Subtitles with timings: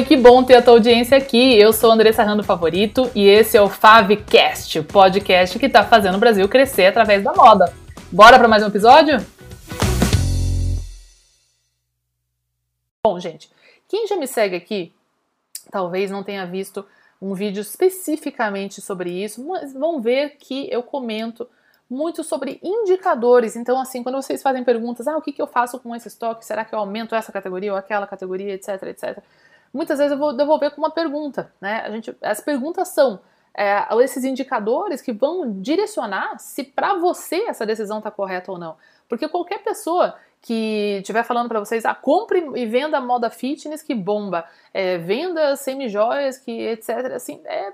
[0.00, 1.58] Oi, que bom ter a tua audiência aqui.
[1.58, 6.14] Eu sou Andressa Rando Favorito e esse é o Favcast, o podcast que está fazendo
[6.14, 7.70] o Brasil crescer através da moda.
[8.10, 9.18] Bora para mais um episódio?
[13.04, 13.50] Bom, gente,
[13.86, 14.94] quem já me segue aqui
[15.70, 16.86] talvez não tenha visto
[17.20, 21.46] um vídeo especificamente sobre isso, mas vão ver que eu comento
[21.90, 23.54] muito sobre indicadores.
[23.54, 26.46] Então, assim, quando vocês fazem perguntas, ah, o que, que eu faço com esse estoque?
[26.46, 29.22] Será que eu aumento essa categoria ou aquela categoria, etc, etc.
[29.72, 31.82] Muitas vezes eu vou devolver com uma pergunta, né?
[31.84, 33.20] A gente, as perguntas são
[33.54, 38.76] é, esses indicadores que vão direcionar se para você essa decisão está correta ou não.
[39.08, 43.94] Porque qualquer pessoa que estiver falando para vocês, ah, compre e venda moda fitness que
[43.94, 47.72] bomba, é, venda semi-joias que etc, assim, é,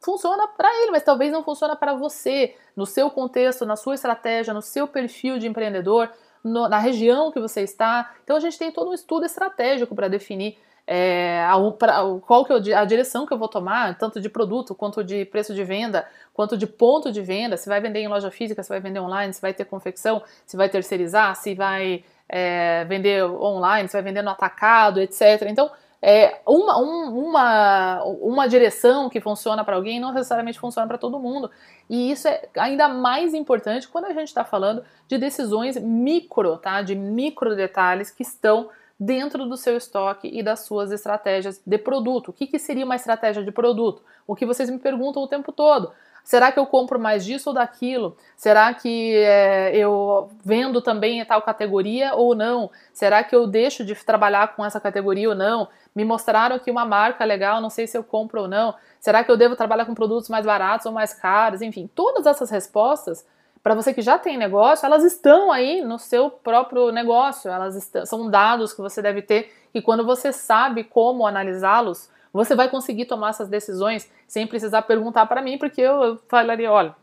[0.00, 4.54] funciona para ele, mas talvez não funcione para você, no seu contexto, na sua estratégia,
[4.54, 6.10] no seu perfil de empreendedor,
[6.42, 8.14] no, na região que você está.
[8.24, 10.56] Então a gente tem todo um estudo estratégico para definir
[10.92, 14.74] é, a, pra, qual que é a direção que eu vou tomar, tanto de produto,
[14.74, 18.28] quanto de preço de venda, quanto de ponto de venda, se vai vender em loja
[18.28, 22.84] física, se vai vender online, se vai ter confecção, se vai terceirizar, se vai é,
[22.86, 25.42] vender online, se vai vender no atacado, etc.
[25.46, 25.70] Então,
[26.02, 31.20] é, uma, um, uma, uma direção que funciona para alguém não necessariamente funciona para todo
[31.20, 31.48] mundo.
[31.88, 36.82] E isso é ainda mais importante quando a gente está falando de decisões micro, tá?
[36.82, 38.70] De micro detalhes que estão
[39.00, 42.28] dentro do seu estoque e das suas estratégias de produto.
[42.28, 44.02] O que, que seria uma estratégia de produto?
[44.26, 45.90] O que vocês me perguntam o tempo todo.
[46.22, 48.14] Será que eu compro mais disso ou daquilo?
[48.36, 52.70] Será que é, eu vendo também tal categoria ou não?
[52.92, 55.68] Será que eu deixo de trabalhar com essa categoria ou não?
[55.94, 58.74] Me mostraram aqui uma marca legal, não sei se eu compro ou não.
[59.00, 61.62] Será que eu devo trabalhar com produtos mais baratos ou mais caros?
[61.62, 63.26] Enfim, todas essas respostas
[63.62, 68.06] para você que já tem negócio, elas estão aí no seu próprio negócio, elas estão,
[68.06, 69.52] são dados que você deve ter.
[69.74, 75.26] E quando você sabe como analisá-los, você vai conseguir tomar essas decisões sem precisar perguntar
[75.26, 76.96] para mim, porque eu, eu falaria, olha,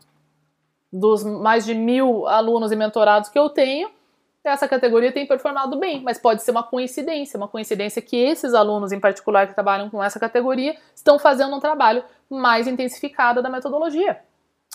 [0.92, 3.90] dos mais de mil alunos e mentorados que eu tenho,
[4.42, 8.92] essa categoria tem performado bem, mas pode ser uma coincidência, uma coincidência que esses alunos
[8.92, 14.18] em particular que trabalham com essa categoria estão fazendo um trabalho mais intensificado da metodologia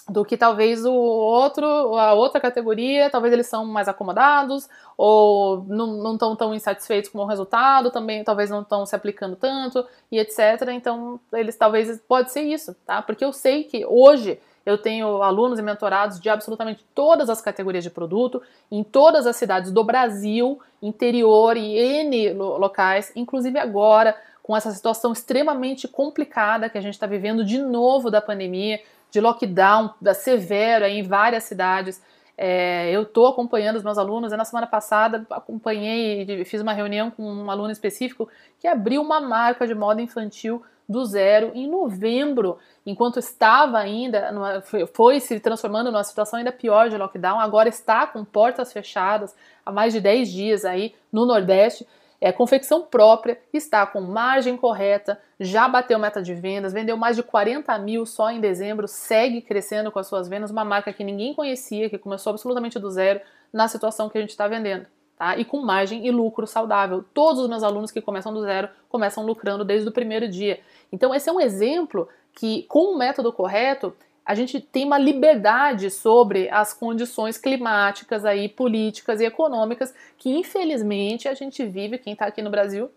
[0.10, 1.66] do que talvez o outro,
[1.98, 7.26] a outra categoria, talvez eles são mais acomodados ou não estão tão insatisfeitos com o
[7.26, 10.68] resultado, também talvez não estão se aplicando tanto e etc.
[10.74, 13.02] Então, eles talvez pode ser isso, tá?
[13.02, 17.84] Porque eu sei que hoje eu tenho alunos e mentorados de absolutamente todas as categorias
[17.84, 18.42] de produto,
[18.72, 25.14] em todas as cidades do Brasil, interior e N locais, inclusive agora, com essa situação
[25.14, 28.80] extremamente complicada que a gente está vivendo de novo da pandemia,
[29.14, 32.02] de lockdown severo em várias cidades.
[32.36, 34.32] É, eu estou acompanhando os meus alunos.
[34.32, 38.28] na semana passada acompanhei, fiz uma reunião com um aluno específico
[38.60, 44.62] que abriu uma marca de moda infantil do zero em novembro, enquanto estava ainda, numa,
[44.62, 49.34] foi se transformando numa situação ainda pior de lockdown, agora está com portas fechadas
[49.66, 51.88] há mais de 10 dias aí no Nordeste
[52.24, 57.22] é, confecção própria, está com margem correta, já bateu meta de vendas, vendeu mais de
[57.22, 61.34] 40 mil só em dezembro, segue crescendo com as suas vendas, uma marca que ninguém
[61.34, 63.20] conhecia, que começou absolutamente do zero
[63.52, 64.86] na situação que a gente está vendendo.
[65.18, 65.36] Tá?
[65.36, 67.04] E com margem e lucro saudável.
[67.14, 70.62] Todos os meus alunos que começam do zero começam lucrando desde o primeiro dia.
[70.94, 73.94] Então, esse é um exemplo que, com o método correto,
[74.26, 81.28] a gente tem uma liberdade sobre as condições climáticas aí, políticas e econômicas que infelizmente
[81.28, 82.90] a gente vive, quem está aqui no Brasil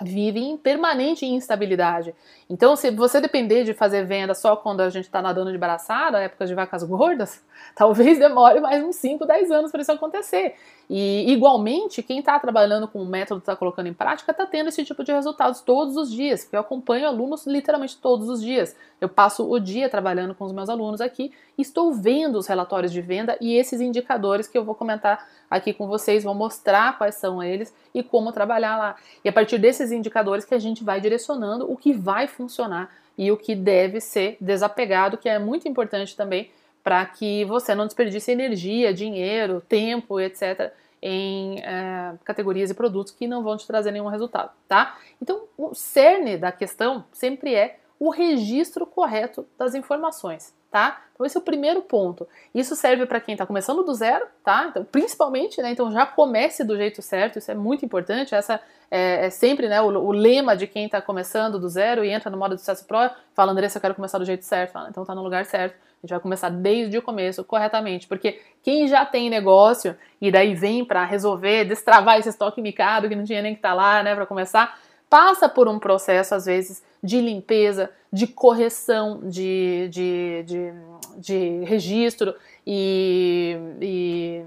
[0.00, 2.14] vive em permanente instabilidade.
[2.48, 6.20] Então, se você depender de fazer venda só quando a gente está nadando de braçada,
[6.20, 7.42] época de vacas gordas,
[7.74, 10.54] talvez demore mais uns 5, 10 anos para isso acontecer.
[10.88, 14.84] E, igualmente, quem está trabalhando com o método, está colocando em prática, está tendo esse
[14.84, 18.76] tipo de resultados todos os dias, porque eu acompanho alunos literalmente todos os dias.
[19.00, 23.00] Eu passo o dia trabalhando com os meus alunos aqui estou vendo os relatórios de
[23.00, 27.42] venda e esses indicadores que eu vou comentar aqui com vocês, vou mostrar quais são
[27.42, 28.96] eles e como trabalhar lá.
[29.24, 33.30] E a partir desses indicadores que a gente vai direcionando o que vai funcionar e
[33.30, 36.50] o que deve ser desapegado, que é muito importante também
[36.82, 43.26] para que você não desperdice energia, dinheiro, tempo, etc., em é, categorias e produtos que
[43.26, 44.96] não vão te trazer nenhum resultado, tá?
[45.20, 51.02] Então, o cerne da questão sempre é o registro correto das informações, tá?
[51.12, 52.26] Então esse é o primeiro ponto.
[52.54, 54.66] Isso serve para quem está começando do zero, tá?
[54.70, 55.70] Então, principalmente, né?
[55.70, 58.34] Então já comece do jeito certo, isso é muito importante.
[58.34, 58.58] Essa
[58.90, 62.30] é, é sempre né, o, o, lema de quem está começando do zero e entra
[62.30, 62.98] no modo de sucesso pro,
[63.34, 64.72] fala, Andressa, eu quero começar do jeito certo.
[64.72, 65.74] Fala, então tá no lugar certo.
[65.74, 68.08] A gente vai começar desde o começo, corretamente.
[68.08, 73.14] Porque quem já tem negócio e daí vem para resolver, destravar esse estoque micado que
[73.14, 74.76] não tinha nem que estar tá lá, né, para começar,
[75.08, 80.72] passa por um processo, às vezes, de limpeza, de correção de, de, de,
[81.18, 82.34] de registro
[82.66, 84.44] e, e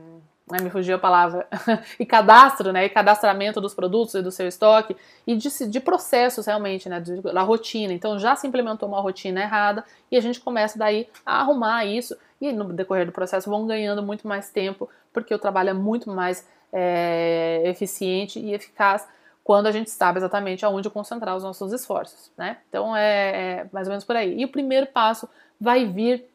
[0.61, 1.47] me fugiu a palavra,
[1.99, 6.45] e cadastro, né, e cadastramento dos produtos e do seu estoque, e de, de processos
[6.45, 7.01] realmente, né,
[7.33, 7.91] da rotina.
[7.91, 12.15] Então já se implementou uma rotina errada e a gente começa daí a arrumar isso
[12.39, 16.11] e no decorrer do processo vão ganhando muito mais tempo, porque o trabalho é muito
[16.11, 19.07] mais é, eficiente e eficaz
[19.45, 22.57] quando a gente sabe exatamente aonde concentrar os nossos esforços, né?
[22.67, 24.35] Então é, é mais ou menos por aí.
[24.39, 25.29] E o primeiro passo
[25.61, 26.27] vai vir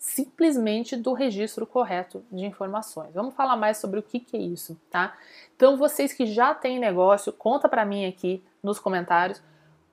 [0.00, 3.14] simplesmente do registro correto de informações.
[3.14, 5.16] Vamos falar mais sobre o que, que é isso, tá?
[5.54, 9.40] Então, vocês que já têm negócio, conta para mim aqui nos comentários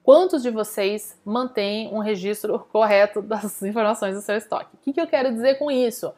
[0.02, 4.74] quantos de vocês mantêm um registro correto das informações do seu estoque.
[4.74, 6.12] O que, que eu quero dizer com isso?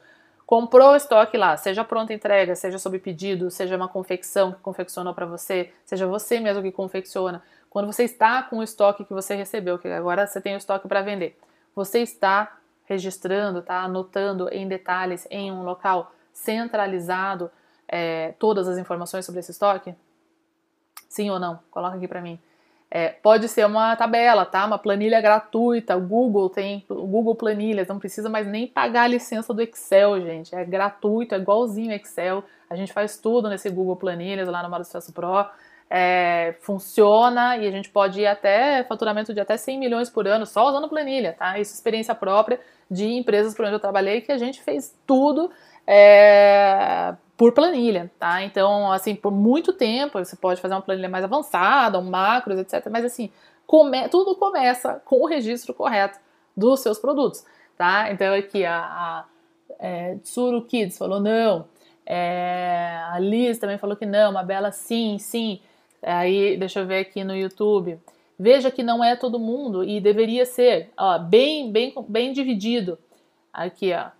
[0.46, 5.12] Comprou o estoque lá, seja pronta entrega, seja sob pedido, seja uma confecção que confeccionou
[5.12, 7.42] para você, seja você mesmo que confecciona.
[7.68, 10.86] Quando você está com o estoque que você recebeu, que agora você tem o estoque
[10.86, 11.36] para vender,
[11.74, 13.80] você está registrando, tá?
[13.80, 17.50] Anotando em detalhes em um local centralizado
[17.88, 19.96] é, todas as informações sobre esse estoque?
[21.08, 21.58] Sim ou não?
[21.72, 22.38] Coloca aqui para mim.
[22.90, 24.64] É, pode ser uma tabela, tá?
[24.64, 25.96] Uma planilha gratuita.
[25.96, 30.20] O Google tem o Google Planilhas, não precisa mais nem pagar a licença do Excel,
[30.20, 30.54] gente.
[30.54, 32.44] É gratuito, é igualzinho Excel.
[32.70, 35.46] A gente faz tudo nesse Google Planilhas lá no Modo Sucesso Pro
[35.88, 40.44] é, funciona e a gente pode ir até faturamento de até 100 milhões por ano
[40.44, 41.58] só usando planilha, tá?
[41.58, 42.60] Isso é experiência própria
[42.90, 45.50] de empresas por onde eu trabalhei que a gente fez tudo
[45.86, 48.42] é, por planilha, tá?
[48.42, 52.88] Então, assim, por muito tempo você pode fazer uma planilha mais avançada, um macros, etc.
[52.90, 53.30] Mas assim,
[53.66, 56.18] come, tudo começa com o registro correto
[56.56, 57.44] dos seus produtos,
[57.76, 58.10] tá?
[58.10, 59.24] Então aqui a, a
[59.78, 61.66] é, Tsuru Kids falou não,
[62.06, 65.60] é, a Liz também falou que não, uma bela sim, sim.
[66.02, 67.98] Aí, deixa eu ver aqui no YouTube.
[68.38, 72.96] Veja que não é todo mundo e deveria ser, ó, bem, bem, bem dividido.
[73.52, 74.10] Aqui, ó.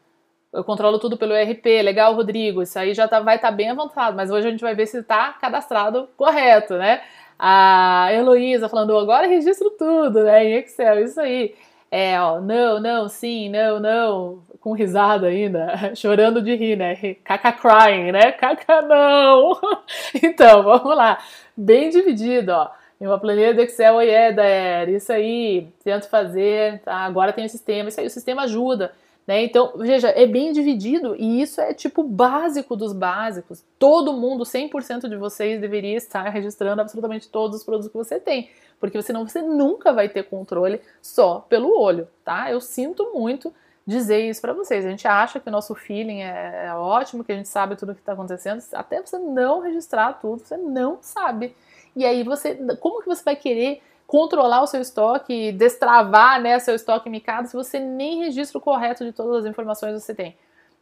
[0.52, 2.62] Eu controlo tudo pelo ERP, legal, Rodrigo.
[2.62, 4.86] Isso aí já tá, vai estar tá bem avançado, mas hoje a gente vai ver
[4.86, 7.02] se está cadastrado correto, né?
[7.38, 10.44] A Heloísa falando, agora registro tudo, né?
[10.44, 11.54] Em Excel, isso aí.
[11.90, 16.96] É, ó, não, não, sim, não, não, com risada ainda, chorando de rir, né?
[17.22, 18.32] Caca crying, né?
[18.38, 19.58] Caca não!
[20.22, 21.18] Então, vamos lá.
[21.56, 22.70] Bem dividido, ó.
[23.00, 26.96] Em uma planilha do Excel, oi, Éder, isso aí, tento fazer, tá?
[26.96, 28.92] Agora tem o sistema, isso aí, o sistema ajuda.
[29.26, 29.42] Né?
[29.42, 33.64] Então, veja, é bem dividido e isso é tipo básico dos básicos.
[33.78, 38.50] Todo mundo, 100% de vocês deveria estar registrando absolutamente todos os produtos que você tem,
[38.78, 42.52] porque senão você nunca vai ter controle só pelo olho, tá?
[42.52, 43.52] Eu sinto muito
[43.84, 44.84] dizer isso para vocês.
[44.84, 47.92] A gente acha que o nosso feeling é, é ótimo, que a gente sabe tudo
[47.92, 51.54] o que está acontecendo, até você não registrar tudo, você não sabe.
[51.94, 56.74] E aí você, como que você vai querer controlar o seu estoque, destravar né, seu
[56.74, 60.36] estoque micado se você nem registra o correto de todas as informações que você tem,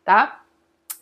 [0.05, 0.41] tá?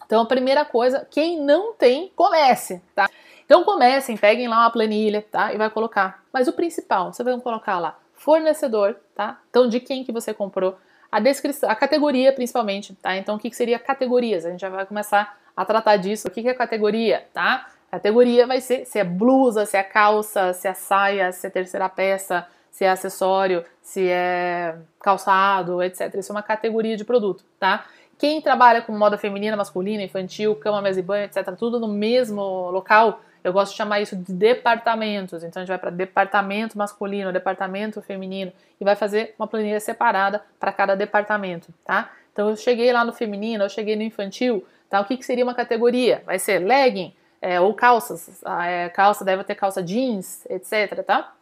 [0.06, 3.08] Então, a primeira coisa, quem não tem, comece, tá?
[3.44, 5.52] Então, comecem, peguem lá uma planilha, tá?
[5.52, 6.22] E vai colocar.
[6.32, 9.40] Mas o principal, você vai colocar lá, fornecedor, tá?
[9.50, 10.76] Então, de quem que você comprou,
[11.10, 13.16] a descrição, a categoria principalmente, tá?
[13.16, 14.46] Então, o que, que seria categorias?
[14.46, 16.28] A gente já vai começar a tratar disso.
[16.28, 17.66] O que, que é categoria, tá?
[17.92, 21.90] Categoria vai ser se é blusa, se é calça, se é saia, se é terceira
[21.90, 26.14] peça, se é acessório, se é calçado, etc.
[26.14, 27.84] Isso é uma categoria de produto, tá?
[28.16, 32.70] Quem trabalha com moda feminina, masculina, infantil, cama, mesa e banho, etc., tudo no mesmo
[32.70, 35.44] local, eu gosto de chamar isso de departamentos.
[35.44, 40.42] Então a gente vai para departamento masculino, departamento feminino e vai fazer uma planilha separada
[40.58, 42.10] para cada departamento, tá?
[42.32, 44.98] Então eu cheguei lá no feminino, eu cheguei no infantil, tá?
[44.98, 46.22] O que, que seria uma categoria?
[46.24, 48.40] Vai ser legging é, ou calças.
[48.44, 51.34] Ah, é, calça deve ter calça jeans, etc, tá?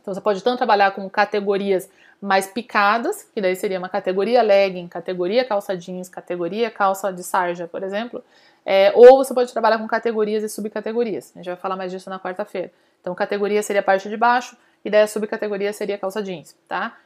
[0.00, 1.88] Então você pode tanto trabalhar com categorias
[2.20, 7.68] mais picadas, que daí seria uma categoria legging, categoria calça jeans, categoria calça de sarja,
[7.68, 8.24] por exemplo,
[8.64, 11.32] é, ou você pode trabalhar com categorias e subcategorias.
[11.34, 12.72] A gente vai falar mais disso na quarta-feira.
[13.00, 16.96] Então, categoria seria a parte de baixo e daí a subcategoria seria calça jeans, tá?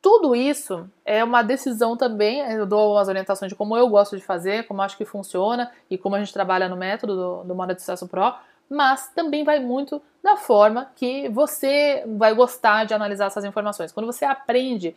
[0.00, 4.22] Tudo isso é uma decisão também, eu dou as orientações de como eu gosto de
[4.22, 7.80] fazer, como acho que funciona e como a gente trabalha no método do, do de
[7.80, 8.32] Sucesso Pro,
[8.70, 13.90] mas também vai muito da forma que você vai gostar de analisar essas informações.
[13.90, 14.94] Quando você aprende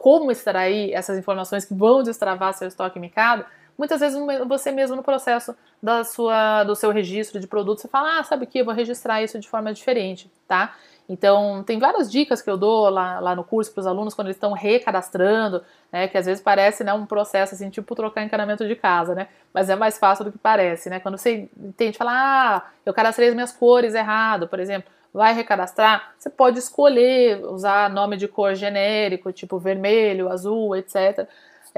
[0.00, 3.44] como extrair essas informações que vão destravar seu estoque micado,
[3.76, 4.18] Muitas vezes
[4.48, 8.44] você mesmo no processo da sua, do seu registro de produto, você fala, ah, sabe
[8.44, 10.74] o que, eu vou registrar isso de forma diferente, tá?
[11.08, 14.26] Então, tem várias dicas que eu dou lá, lá no curso para os alunos quando
[14.26, 16.08] eles estão recadastrando, né?
[16.08, 19.28] Que às vezes parece né, um processo assim, tipo trocar encanamento de casa, né?
[19.54, 20.98] Mas é mais fácil do que parece, né?
[20.98, 26.12] Quando você entende, fala, ah, eu cadastrei as minhas cores errado, por exemplo, vai recadastrar,
[26.18, 31.26] você pode escolher usar nome de cor genérico, tipo vermelho, azul, etc.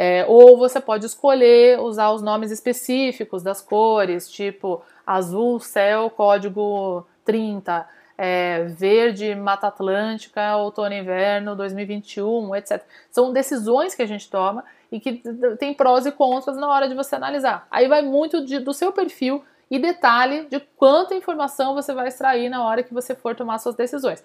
[0.00, 7.04] É, ou você pode escolher usar os nomes específicos das cores, tipo azul, céu, código
[7.24, 7.84] 30,
[8.16, 12.80] é, verde, Mata Atlântica, outono e inverno 2021, etc.
[13.10, 15.20] São decisões que a gente toma e que
[15.58, 17.66] tem prós e contras na hora de você analisar.
[17.68, 22.48] Aí vai muito de, do seu perfil e detalhe de quanta informação você vai extrair
[22.48, 24.24] na hora que você for tomar suas decisões.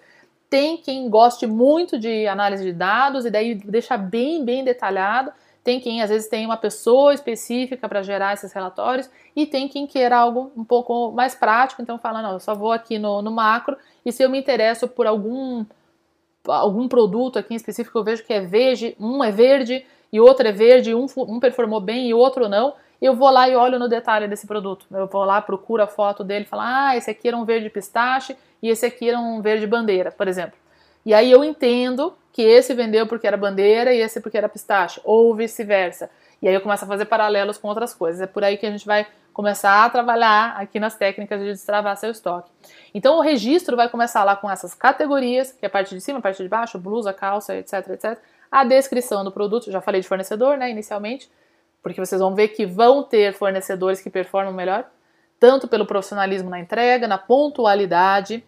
[0.51, 5.33] Tem quem goste muito de análise de dados e daí deixa bem, bem detalhado.
[5.63, 9.87] Tem quem às vezes tem uma pessoa específica para gerar esses relatórios e tem quem
[9.87, 13.31] queira algo um pouco mais prático, então fala, não, eu só vou aqui no, no
[13.31, 15.65] macro e se eu me interesso por algum
[16.45, 20.45] algum produto aqui em específico, eu vejo que é verde, um é verde e outro
[20.47, 23.89] é verde, um, um performou bem e outro não, eu vou lá e olho no
[23.89, 24.85] detalhe desse produto.
[24.91, 28.35] Eu vou lá, procuro a foto dele falo, ah, esse aqui era um verde pistache
[28.61, 30.57] e esse aqui era um verde bandeira, por exemplo.
[31.05, 34.99] E aí eu entendo que esse vendeu porque era bandeira e esse porque era pistache,
[35.03, 36.09] ou vice-versa.
[36.41, 38.21] E aí eu começo a fazer paralelos com outras coisas.
[38.21, 41.97] É por aí que a gente vai começar a trabalhar aqui nas técnicas de destravar
[41.97, 42.51] seu estoque.
[42.93, 46.19] Então o registro vai começar lá com essas categorias, que é a parte de cima,
[46.19, 48.17] a parte de baixo, blusa, calça, etc, etc.
[48.51, 51.29] A descrição do produto, já falei de fornecedor, né, inicialmente
[51.83, 54.85] porque vocês vão ver que vão ter fornecedores que performam melhor,
[55.37, 58.41] tanto pelo profissionalismo na entrega, na pontualidade,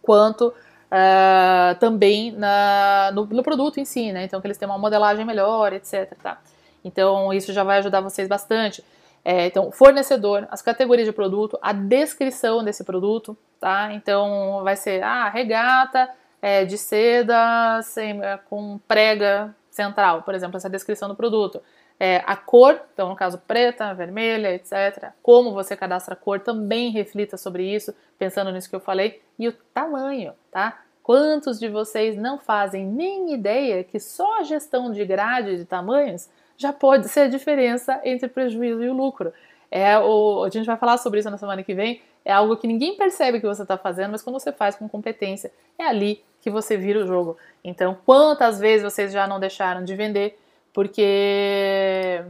[0.00, 0.52] quanto
[0.90, 4.24] uh, também na, no, no, produto em si, né?
[4.24, 6.12] Então, que eles têm uma modelagem melhor, etc.
[6.22, 6.40] Tá?
[6.84, 8.84] Então, isso já vai ajudar vocês bastante.
[9.24, 13.90] É, então, fornecedor, as categorias de produto, a descrição desse produto, tá?
[13.94, 16.10] Então, vai ser, ah, regata
[16.42, 21.62] é, de seda sem, é, com prega central, por exemplo, essa descrição do produto.
[21.98, 25.12] É, a cor, então no caso preta, vermelha, etc.
[25.22, 29.22] Como você cadastra a cor também reflita sobre isso, pensando nisso que eu falei.
[29.38, 30.80] E o tamanho, tá?
[31.04, 36.28] Quantos de vocês não fazem nem ideia que só a gestão de grade de tamanhos
[36.56, 39.32] já pode ser a diferença entre o prejuízo e o lucro?
[39.70, 42.00] É o, a gente vai falar sobre isso na semana que vem.
[42.24, 45.52] É algo que ninguém percebe que você está fazendo, mas quando você faz com competência,
[45.78, 47.36] é ali que você vira o jogo.
[47.62, 50.38] Então, quantas vezes vocês já não deixaram de vender
[50.74, 52.22] porque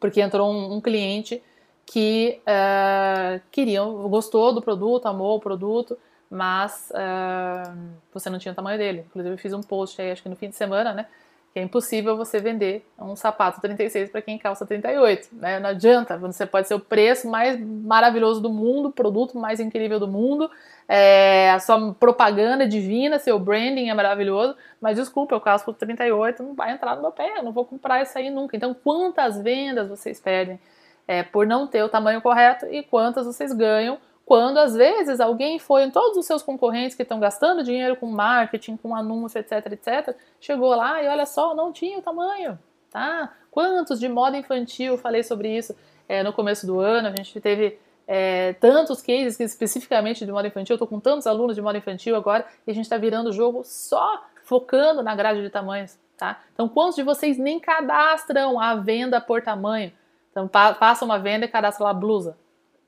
[0.00, 1.40] porque entrou um, um cliente
[1.86, 5.96] que uh, queria, gostou do produto, amou o produto,
[6.28, 7.78] mas uh,
[8.12, 9.04] você não tinha o tamanho dele.
[9.06, 11.06] Inclusive eu fiz um post aí, acho que no fim de semana, né?
[11.52, 15.60] Que é impossível você vender um sapato 36 para quem calça 38, né?
[15.60, 20.00] Não adianta, você pode ser o preço mais maravilhoso do mundo, o produto mais incrível
[20.00, 20.50] do mundo,
[20.88, 26.42] é, a sua propaganda é divina, seu branding é maravilhoso, mas desculpa, eu calço 38,
[26.42, 28.56] não vai entrar no meu pé, eu não vou comprar isso aí nunca.
[28.56, 30.58] Então, quantas vendas vocês perdem
[31.06, 33.98] é, por não ter o tamanho correto e quantas vocês ganham
[34.32, 38.06] quando às vezes alguém foi em todos os seus concorrentes que estão gastando dinheiro com
[38.06, 42.58] marketing, com anúncio, etc, etc, chegou lá e olha só, não tinha o tamanho,
[42.90, 43.30] tá?
[43.50, 45.76] Quantos de moda infantil, falei sobre isso
[46.08, 50.48] é, no começo do ano, a gente teve é, tantos cases que especificamente de moda
[50.48, 53.28] infantil, eu tô com tantos alunos de moda infantil agora e a gente está virando
[53.28, 56.40] o jogo só focando na grade de tamanhos, tá?
[56.54, 59.92] Então, quantos de vocês nem cadastram a venda por tamanho?
[60.30, 62.34] Então, pa passa uma venda e cadastra lá blusa.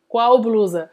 [0.09, 0.91] Qual blusa?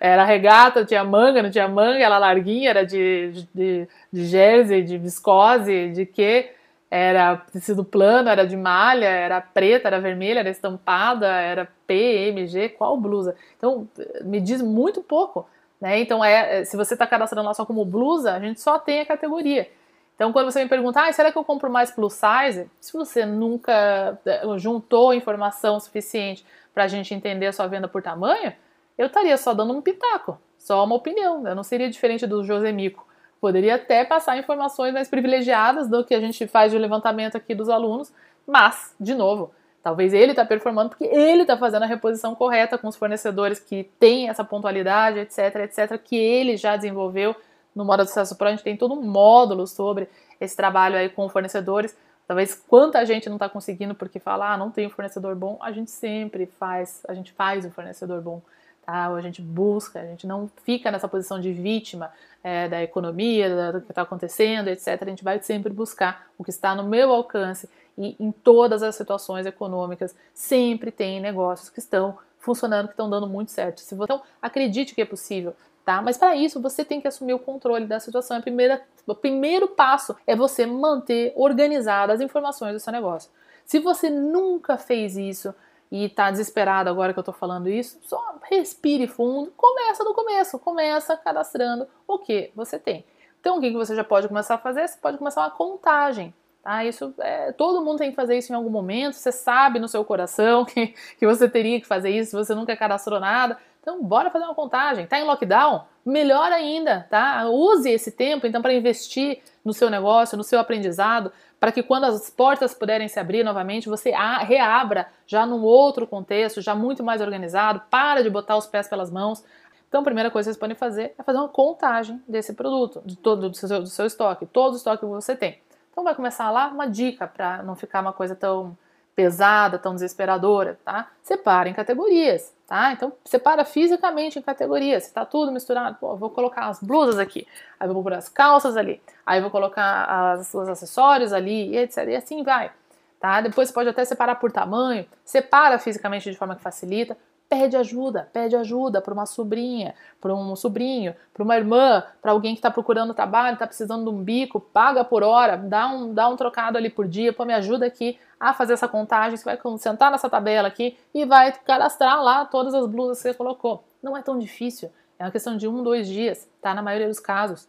[0.00, 4.98] Era regata, tinha manga, não tinha manga, ela larguinha, era de, de, de jersey, de
[4.98, 6.50] viscose, de que
[6.90, 12.96] era tecido plano, era de malha, era preta, era vermelha, era estampada, era PMG, qual
[12.96, 13.36] blusa?
[13.56, 13.86] Então,
[14.22, 15.46] me diz muito pouco,
[15.80, 15.98] né?
[16.00, 19.06] Então, é, se você está cadastrando lá só como blusa, a gente só tem a
[19.06, 19.68] categoria.
[20.14, 22.68] Então, quando você me pergunta, ah, será que eu compro mais plus size?
[22.80, 28.02] Se você nunca eh, juntou informação suficiente para a gente entender a sua venda por
[28.02, 28.52] tamanho,
[28.98, 31.46] eu estaria só dando um pitaco, só uma opinião.
[31.46, 33.06] Eu não seria diferente do Josemico.
[33.40, 37.68] Poderia até passar informações mais privilegiadas do que a gente faz de levantamento aqui dos
[37.68, 38.12] alunos,
[38.44, 42.88] mas, de novo, talvez ele está performando porque ele está fazendo a reposição correta com
[42.88, 47.36] os fornecedores que têm essa pontualidade, etc, etc, que ele já desenvolveu
[47.72, 48.48] no Moda do Sucesso Pro.
[48.48, 50.08] A gente tem todo um módulo sobre
[50.40, 51.96] esse trabalho aí com fornecedores.
[52.26, 55.56] Talvez quanta gente não está conseguindo porque fala, ah, não tem um fornecedor bom.
[55.62, 58.42] A gente sempre faz, a gente faz um fornecedor bom
[58.90, 62.10] a gente busca, a gente não fica nessa posição de vítima
[62.42, 64.98] é, da economia, do que está acontecendo, etc.
[65.02, 67.68] A gente vai sempre buscar o que está no meu alcance
[67.98, 73.26] e em todas as situações econômicas sempre tem negócios que estão funcionando, que estão dando
[73.26, 73.80] muito certo.
[73.80, 75.54] Se você, então, acredite que é possível.
[75.84, 76.00] Tá?
[76.00, 78.38] Mas para isso você tem que assumir o controle da situação.
[78.38, 83.30] A primeira, o primeiro passo é você manter organizadas as informações do seu negócio.
[83.66, 85.54] Se você nunca fez isso,
[85.90, 90.58] e está desesperado agora que eu estou falando isso, só respire fundo, começa do começo,
[90.58, 93.04] começa cadastrando o que você tem.
[93.40, 94.86] Então, o que você já pode começar a fazer?
[94.86, 96.34] Você pode começar uma contagem.
[96.62, 96.84] Tá?
[96.84, 99.14] Isso é, todo mundo tem que fazer isso em algum momento.
[99.14, 103.20] Você sabe no seu coração que, que você teria que fazer isso, você nunca cadastrou
[103.20, 103.56] nada.
[103.80, 105.06] Então, bora fazer uma contagem.
[105.06, 105.84] Tá em lockdown?
[106.08, 107.46] Melhor ainda, tá?
[107.50, 112.04] Use esse tempo então para investir no seu negócio, no seu aprendizado, para que quando
[112.04, 114.10] as portas puderem se abrir novamente, você
[114.46, 119.10] reabra já num outro contexto, já muito mais organizado, para de botar os pés pelas
[119.10, 119.44] mãos.
[119.86, 123.14] Então, a primeira coisa que vocês podem fazer é fazer uma contagem desse produto, de
[123.14, 125.60] todo do seu, do seu estoque, todo o estoque que você tem.
[125.92, 128.74] Então, vai começar lá uma dica para não ficar uma coisa tão
[129.18, 131.08] pesada, tão desesperadora, tá?
[131.24, 132.92] Separa em categorias, tá?
[132.92, 135.06] Então, separa fisicamente em categorias.
[135.06, 137.44] Se tá tudo misturado, pô, vou colocar as blusas aqui,
[137.80, 142.06] aí vou pôr as calças ali, aí vou colocar as, os acessórios ali, e etc.
[142.06, 142.70] E assim vai,
[143.18, 143.40] tá?
[143.40, 147.18] Depois você pode até separar por tamanho, separa fisicamente de forma que facilita,
[147.48, 152.54] pede ajuda, pede ajuda para uma sobrinha, para um sobrinho, para uma irmã, para alguém
[152.54, 156.28] que está procurando trabalho, está precisando de um bico, paga por hora, dá um, dá
[156.28, 159.58] um trocado ali por dia, pô, me ajuda aqui a fazer essa contagem, você vai
[159.78, 163.82] sentar nessa tabela aqui e vai cadastrar lá todas as blusas que você colocou.
[164.02, 166.74] Não é tão difícil, é uma questão de um, dois dias, tá?
[166.74, 167.66] Na maioria dos casos.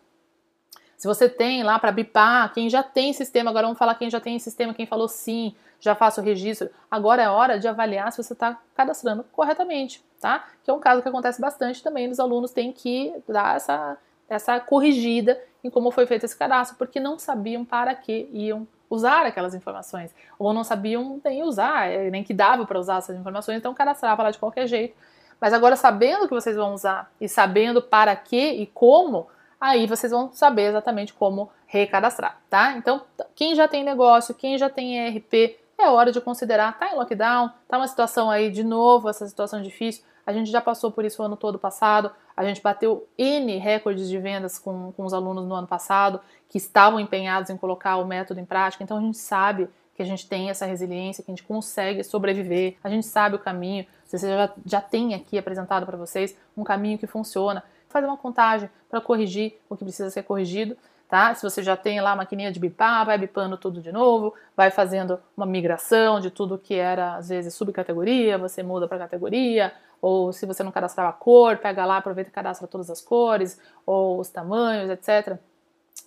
[0.97, 4.19] Se você tem lá para bipar, quem já tem sistema, agora vamos falar quem já
[4.19, 6.69] tem sistema, quem falou sim, já faço o registro.
[6.89, 10.45] Agora é hora de avaliar se você está cadastrando corretamente, tá?
[10.63, 14.59] Que é um caso que acontece bastante também, os alunos têm que dar essa, essa
[14.59, 19.53] corrigida em como foi feito esse cadastro, porque não sabiam para que iam usar aquelas
[19.53, 23.73] informações, ou não sabiam nem usar, é, nem que dava para usar essas informações, então
[23.73, 24.95] cadastrava lá de qualquer jeito.
[25.39, 29.27] Mas agora, sabendo que vocês vão usar e sabendo para que e como,
[29.59, 32.73] aí vocês vão saber exatamente como recadastrar, tá?
[32.73, 33.03] Então,
[33.35, 37.49] quem já tem negócio, quem já tem ERP, é hora de considerar, tá em lockdown,
[37.67, 40.03] tá uma situação aí de novo, essa situação difícil.
[40.25, 44.07] A gente já passou por isso o ano todo passado, a gente bateu N recordes
[44.07, 48.05] de vendas com, com os alunos no ano passado, que estavam empenhados em colocar o
[48.05, 51.35] método em prática, então a gente sabe que a gente tem essa resiliência, que a
[51.35, 55.97] gente consegue sobreviver, a gente sabe o caminho, você já, já tem aqui apresentado para
[55.97, 57.63] vocês um caminho que funciona.
[57.89, 60.77] Fazer uma contagem para corrigir o que precisa ser corrigido
[61.09, 61.33] tá?
[61.33, 64.69] Se você já tem lá a maquininha de bipar, vai bipando tudo de novo, vai
[64.69, 70.31] fazendo uma migração de tudo que era às vezes subcategoria, você muda para categoria, ou
[70.31, 74.19] se você não cadastrava a cor, pega lá, aproveita e cadastra todas as cores, ou
[74.19, 75.37] os tamanhos, etc.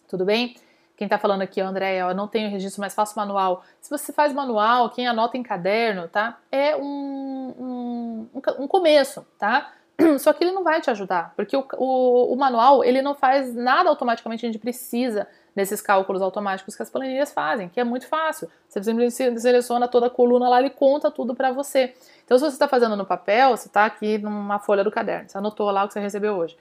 [0.09, 0.55] Tudo bem?
[0.97, 3.65] Quem está falando aqui, André, eu não tenho registro, mas faço manual.
[3.81, 6.39] Se você faz manual, quem anota em caderno, tá?
[6.51, 9.73] É um, um, um começo, tá?
[10.19, 13.55] Só que ele não vai te ajudar, porque o, o, o, manual ele não faz
[13.55, 18.07] nada automaticamente, a gente precisa desses cálculos automáticos que as planilhas fazem, que é muito
[18.07, 18.49] fácil.
[18.69, 21.95] Você simplesmente seleciona toda a coluna lá, ele conta tudo para você.
[22.25, 25.37] Então, se você está fazendo no papel, você está aqui numa folha do caderno, você
[25.37, 26.57] anotou lá o que você recebeu hoje.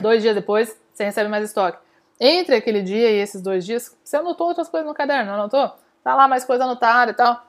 [0.00, 1.78] Dois dias depois, você recebe mais estoque.
[2.18, 5.70] Entre aquele dia e esses dois dias, você anotou outras coisas no caderno, não anotou?
[6.02, 7.45] Tá lá mais coisa anotada e tal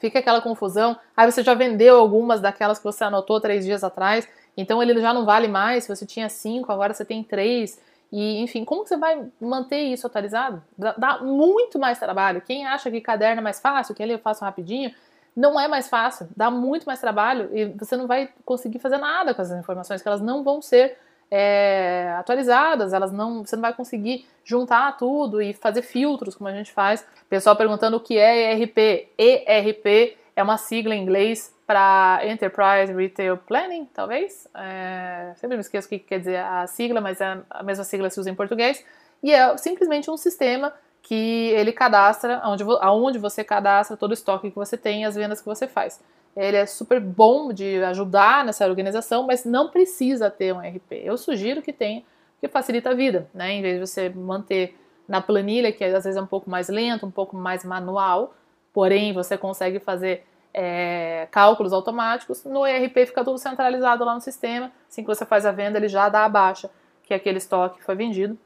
[0.00, 0.96] fica aquela confusão.
[1.16, 5.12] Aí você já vendeu algumas daquelas que você anotou três dias atrás, então ele já
[5.12, 5.84] não vale mais.
[5.84, 7.80] Se você tinha cinco, agora você tem três.
[8.10, 10.62] E, enfim, como você vai manter isso atualizado?
[10.76, 12.40] Dá, muito mais trabalho.
[12.40, 14.92] Quem acha que caderno é mais fácil, que ali eu faço rapidinho,
[15.36, 16.28] não é mais fácil.
[16.36, 20.08] Dá muito mais trabalho e você não vai conseguir fazer nada com essas informações, que
[20.08, 20.96] elas não vão ser
[21.30, 26.52] é, atualizadas, elas não, você não vai conseguir juntar tudo e fazer filtros como a
[26.52, 27.06] gente faz.
[27.28, 29.08] Pessoal perguntando o que é ERP.
[29.18, 34.48] ERP é uma sigla em inglês para Enterprise Retail Planning, talvez.
[34.54, 38.08] É, sempre me esqueço o que quer dizer a sigla, mas é a mesma sigla
[38.08, 38.82] se usa em português.
[39.22, 44.50] E é simplesmente um sistema que ele cadastra, onde, aonde você cadastra todo o estoque
[44.50, 46.00] que você tem e as vendas que você faz.
[46.38, 50.92] Ele é super bom de ajudar nessa organização, mas não precisa ter um RP.
[50.92, 52.04] Eu sugiro que tenha,
[52.40, 53.52] que facilita a vida, né?
[53.52, 57.04] Em vez de você manter na planilha, que às vezes é um pouco mais lento,
[57.04, 58.34] um pouco mais manual,
[58.72, 60.24] porém você consegue fazer
[60.54, 62.44] é, cálculos automáticos.
[62.44, 64.70] No ERP fica tudo centralizado lá no sistema.
[64.88, 66.70] Assim que você faz a venda, ele já dá a baixa
[67.02, 68.38] que aquele estoque foi vendido.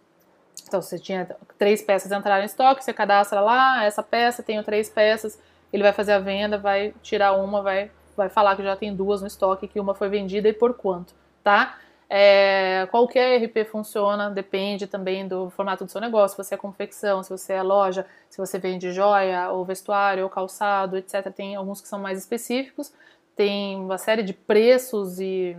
[0.66, 1.28] Então, você tinha
[1.58, 5.38] três peças entraram em estoque, você cadastra lá, essa peça, tenho três peças,
[5.72, 9.20] ele vai fazer a venda, vai tirar uma, vai, vai falar que já tem duas
[9.20, 11.78] no estoque, que uma foi vendida e por quanto, tá?
[12.14, 17.22] É, qualquer RP funciona, depende também do formato do seu negócio, se você é confecção,
[17.22, 21.32] se você é loja, se você vende joia, ou vestuário, ou calçado, etc.
[21.34, 22.92] Tem alguns que são mais específicos,
[23.34, 25.56] tem uma série de preços e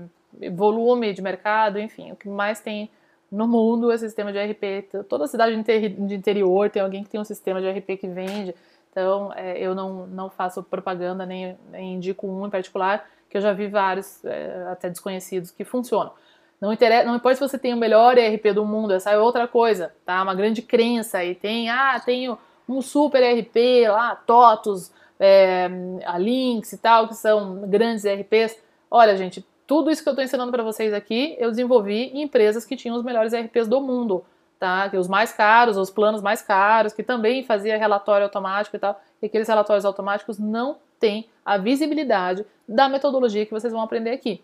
[0.52, 2.88] volume de mercado, enfim, o que mais tem
[3.32, 5.06] no mundo é sistema de RP.
[5.10, 8.54] Toda cidade de interior tem alguém que tem um sistema de RP que vende
[8.94, 13.42] Então, é, eu não, não faço propaganda, nem, nem, indico um em particular, que eu
[13.42, 16.12] já vi vários, é, até desconhecidos, que funcionam.
[16.62, 19.48] Não, interessa, não importa se você tem o melhor ERP do mundo, essa é outra
[19.48, 20.22] coisa, tá?
[20.22, 22.38] Uma grande crença e tem, ah, tenho
[22.70, 25.68] um super ERP lá, TOTUS, é,
[26.06, 28.56] a Lynx e tal, que são grandes ERPs.
[28.92, 32.64] Olha, gente, tudo isso que eu estou ensinando para vocês aqui, eu desenvolvi em empresas
[32.64, 34.24] que tinham os melhores ERPs do mundo
[34.63, 34.89] tá?
[34.89, 38.97] Que os mais caros, os planos mais caros, que também fazia relatório automático e tal,
[39.21, 44.41] e aqueles relatórios automáticos não têm a visibilidade da metodologia que vocês vão aprender aqui.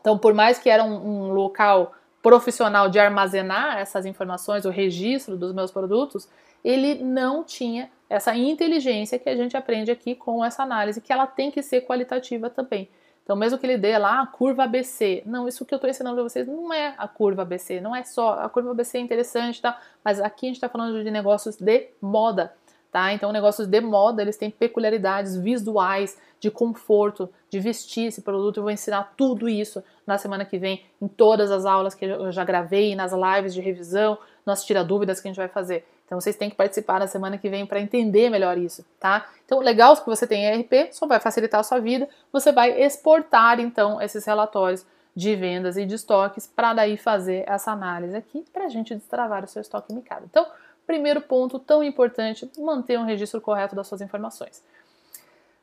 [0.00, 5.36] Então, por mais que era um, um local profissional de armazenar essas informações, o registro
[5.36, 6.28] dos meus produtos,
[6.64, 11.28] ele não tinha essa inteligência que a gente aprende aqui com essa análise, que ela
[11.28, 12.88] tem que ser qualitativa também.
[13.24, 16.14] Então, mesmo que ele dê lá a curva ABC, não, isso que eu estou ensinando
[16.16, 19.62] para vocês não é a curva ABC, não é só a curva ABC é interessante,
[19.62, 19.80] tá?
[20.04, 22.52] Mas aqui a gente está falando de negócios de moda,
[22.92, 23.14] tá?
[23.14, 28.58] Então, negócios de moda eles têm peculiaridades visuais, de conforto, de vestir esse produto.
[28.58, 32.30] Eu vou ensinar tudo isso na semana que vem em todas as aulas que eu
[32.30, 35.86] já gravei, nas lives de revisão, nas tira dúvidas que a gente vai fazer.
[36.14, 39.26] Então vocês têm que participar na semana que vem para entender melhor isso, tá?
[39.44, 42.08] Então, legal que você tem ERP, só vai facilitar a sua vida.
[42.32, 47.72] Você vai exportar então esses relatórios de vendas e de estoques para daí fazer essa
[47.72, 50.24] análise aqui para a gente destravar o seu estoque micado.
[50.30, 50.46] Então,
[50.86, 54.62] primeiro ponto tão importante, manter um registro correto das suas informações.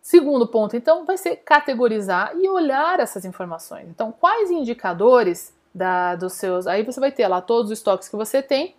[0.02, 3.88] Segundo ponto, então, vai ser categorizar e olhar essas informações.
[3.88, 6.68] Então, quais indicadores da, dos seus.
[6.68, 8.76] Aí você vai ter lá todos os estoques que você tem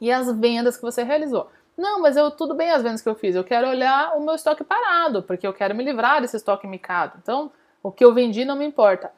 [0.00, 1.48] e as vendas que você realizou.
[1.76, 3.34] Não, mas eu tudo bem as vendas que eu fiz.
[3.34, 7.18] Eu quero olhar o meu estoque parado, porque eu quero me livrar desse estoque micado.
[7.22, 7.50] Então,
[7.82, 9.12] o que eu vendi não me importa.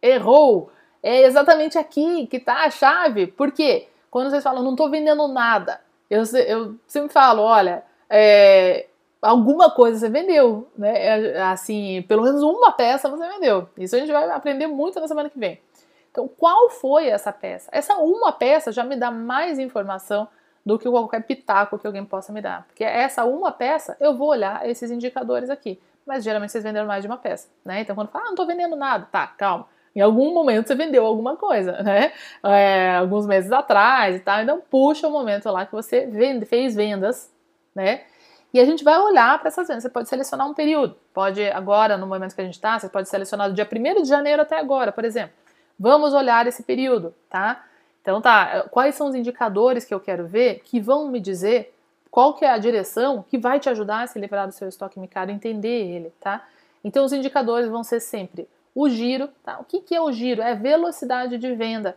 [0.00, 0.70] Errou.
[1.02, 3.26] É exatamente aqui que está a chave.
[3.26, 3.88] Por quê?
[4.10, 8.86] Quando vocês falam, não estou vendendo nada, eu, eu sempre falo, olha, é,
[9.20, 11.32] alguma coisa você vendeu, né?
[11.34, 13.68] É, assim, pelo menos uma peça você vendeu.
[13.76, 15.58] Isso a gente vai aprender muito na semana que vem.
[16.14, 17.68] Então, qual foi essa peça?
[17.72, 20.28] Essa uma peça já me dá mais informação
[20.64, 22.62] do que qualquer pitaco que alguém possa me dar.
[22.68, 25.76] Porque essa uma peça, eu vou olhar esses indicadores aqui.
[26.06, 27.80] Mas geralmente vocês venderam mais de uma peça, né?
[27.80, 29.66] Então, quando fala, ah, não tô vendendo nada, tá, calma.
[29.92, 32.12] Em algum momento você vendeu alguma coisa, né?
[32.44, 34.40] É, alguns meses atrás e tal.
[34.40, 37.28] Então, puxa o momento lá que você vende, fez vendas,
[37.74, 38.02] né?
[38.52, 39.82] E a gente vai olhar para essas vendas.
[39.82, 40.96] Você pode selecionar um período.
[41.12, 44.08] Pode, agora, no momento que a gente está, você pode selecionar do dia 1 de
[44.08, 45.34] janeiro até agora, por exemplo.
[45.78, 47.64] Vamos olhar esse período, tá?
[48.02, 51.74] Então tá, quais são os indicadores que eu quero ver que vão me dizer
[52.10, 55.00] qual que é a direção que vai te ajudar a se livrar do seu estoque
[55.00, 56.46] micado, entender ele, tá?
[56.84, 59.58] Então os indicadores vão ser sempre o giro, tá?
[59.58, 60.42] O que, que é o giro?
[60.42, 61.96] É velocidade de venda.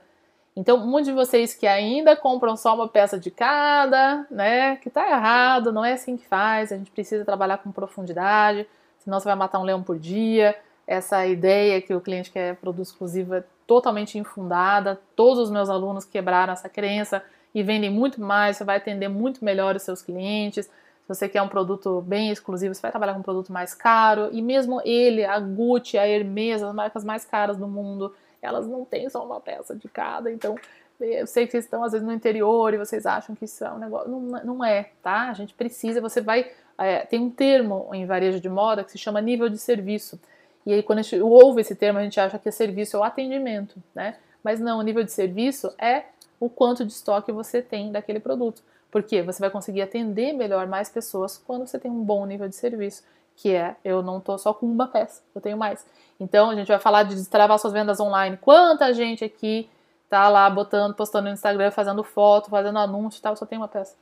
[0.56, 4.78] Então, muitos de vocês que ainda compram só uma peça de cada, né?
[4.78, 9.20] Que tá errado, não é assim que faz, a gente precisa trabalhar com profundidade, senão
[9.20, 10.56] você vai matar um leão por dia.
[10.88, 15.00] Essa ideia que o cliente quer produto exclusivo é totalmente infundada.
[15.16, 17.22] Todos os meus alunos quebraram essa crença
[17.54, 20.66] e vendem muito mais, você vai atender muito melhor os seus clientes.
[20.66, 24.30] Se você quer um produto bem exclusivo, você vai trabalhar com um produto mais caro.
[24.32, 28.86] E mesmo ele, a Gucci, a Hermes, as marcas mais caras do mundo, elas não
[28.86, 30.32] têm só uma peça de cada.
[30.32, 30.56] Então,
[31.00, 33.72] eu sei que vocês estão às vezes no interior e vocês acham que isso é
[33.72, 34.10] um negócio.
[34.10, 35.30] Não, não é, tá?
[35.30, 36.52] A gente precisa, você vai.
[36.78, 40.20] É, tem um termo em varejo de moda que se chama nível de serviço.
[40.68, 43.00] E aí, quando a gente ouve esse termo, a gente acha que é serviço é
[43.00, 44.18] o atendimento, né?
[44.44, 46.04] Mas não, o nível de serviço é
[46.42, 48.62] o quanto de estoque você tem daquele produto.
[48.92, 52.56] Porque você vai conseguir atender melhor mais pessoas quando você tem um bom nível de
[52.58, 53.02] serviço,
[53.38, 55.86] que é eu não estou só com uma peça, eu tenho mais.
[56.20, 58.36] Então a gente vai falar de destravar suas vendas online.
[58.36, 59.70] Quanta gente aqui
[60.10, 63.70] tá lá botando, postando no Instagram, fazendo foto, fazendo anúncio e tal, só tem uma
[63.70, 63.96] peça.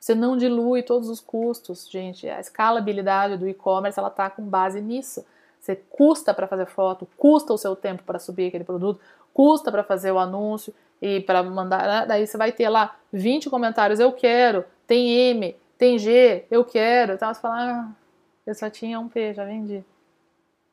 [0.00, 2.26] Você não dilui todos os custos, gente.
[2.28, 5.24] A escalabilidade do e-commerce ela está com base nisso.
[5.60, 8.98] Você custa para fazer foto, custa o seu tempo para subir aquele produto,
[9.34, 11.86] custa para fazer o anúncio e para mandar.
[11.86, 12.06] Né?
[12.06, 17.12] Daí você vai ter lá 20 comentários, eu quero, tem M, tem G, eu quero.
[17.12, 17.88] Então você fala, ah,
[18.46, 19.84] eu só tinha um P, já vendi.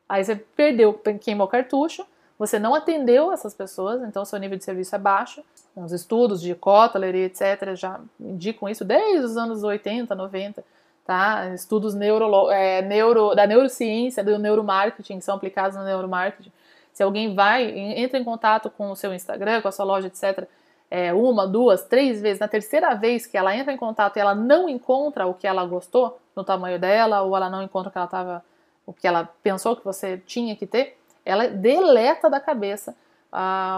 [0.08, 2.06] Aí você perdeu, queimou o cartucho,
[2.38, 5.42] você não atendeu essas pessoas, então seu nível de serviço é baixo.
[5.74, 7.74] Os estudos de Kotler e etc.
[7.74, 10.64] já indicam isso desde os anos 80, 90.
[11.04, 11.48] Tá?
[11.54, 16.52] Estudos neuro, é, neuro, da neurociência, do neuromarketing, que são aplicados no neuromarketing.
[16.92, 20.46] Se alguém vai, entra em contato com o seu Instagram, com a sua loja, etc.,
[20.90, 24.34] é, uma, duas, três vezes, na terceira vez que ela entra em contato e ela
[24.34, 27.98] não encontra o que ela gostou no tamanho dela, ou ela não encontra o que
[27.98, 28.44] ela tava,
[28.86, 30.97] o que ela pensou que você tinha que ter,
[31.28, 32.96] ela deleta da cabeça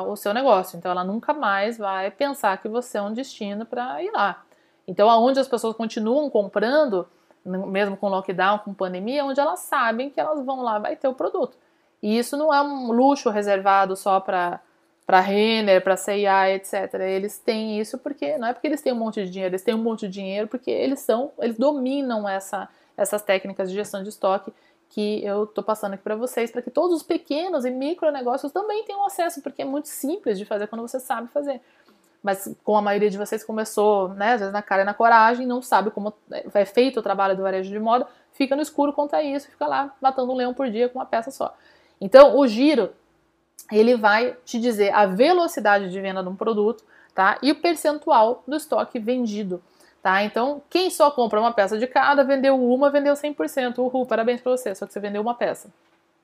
[0.06, 0.76] o seu negócio.
[0.76, 4.42] Então ela nunca mais vai pensar que você é um destino para ir lá.
[4.86, 7.06] Então, aonde as pessoas continuam comprando,
[7.44, 11.08] mesmo com lockdown, com pandemia, é onde elas sabem que elas vão lá, vai ter
[11.08, 11.56] o produto.
[12.02, 14.60] E isso não é um luxo reservado só para
[15.06, 16.94] para Renner, para CIA, etc.
[17.00, 19.74] Eles têm isso porque não é porque eles têm um monte de dinheiro, eles têm
[19.74, 24.08] um monte de dinheiro porque eles são, eles dominam essa, essas técnicas de gestão de
[24.08, 24.52] estoque
[24.90, 28.53] que eu estou passando aqui para vocês, para que todos os pequenos e micro negócios
[28.53, 31.61] também tenham acesso, porque é muito simples de fazer quando você sabe fazer.
[32.22, 35.46] Mas com a maioria de vocês começou, né, às vezes na cara e na coragem,
[35.46, 39.22] não sabe como é feito o trabalho do varejo de moda, fica no escuro contra
[39.22, 41.57] isso, fica lá matando um leão por dia com uma peça só.
[42.00, 42.92] Então, o giro
[43.70, 47.38] ele vai te dizer a velocidade de venda de um produto, tá?
[47.40, 49.62] E o percentual do estoque vendido,
[50.02, 50.22] tá?
[50.22, 53.78] Então, quem só compra uma peça de cada, vendeu uma, vendeu 100%.
[53.78, 55.72] Uhul, parabéns para você, só que você vendeu uma peça.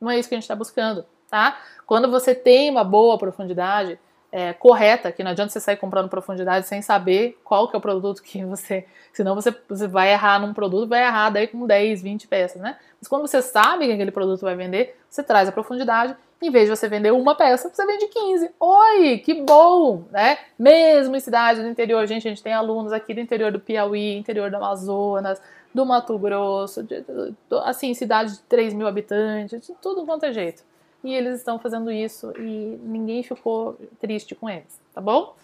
[0.00, 1.58] Não é isso que a gente está buscando, tá?
[1.86, 3.98] Quando você tem uma boa profundidade,
[4.37, 7.81] é, correta, que não adianta você sair comprando profundidade sem saber qual que é o
[7.81, 8.85] produto que você.
[9.11, 12.77] Senão você, você vai errar num produto, vai errar daí com 10, 20 peças, né?
[13.01, 16.68] Mas quando você sabe que aquele produto vai vender, você traz a profundidade em vez
[16.68, 18.51] de você vender uma peça, você vende 15.
[18.61, 20.37] Oi, que bom, né?
[20.59, 24.18] Mesmo em cidade do interior, gente, a gente tem alunos aqui do interior do Piauí,
[24.18, 25.40] interior do Amazonas,
[25.75, 30.27] do Mato Grosso, de, de, de, assim, cidade de 3 mil habitantes, de tudo quanto
[30.27, 30.62] é jeito.
[31.06, 35.34] E eles estão fazendo isso e ninguém ficou triste com eles, tá bom?